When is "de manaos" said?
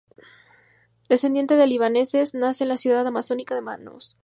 3.53-4.17